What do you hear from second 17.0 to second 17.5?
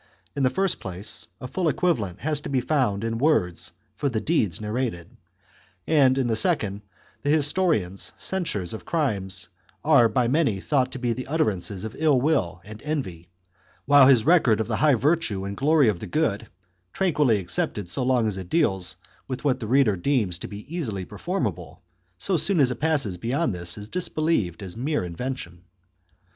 quilly